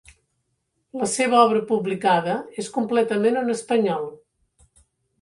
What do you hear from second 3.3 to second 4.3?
en espanyol.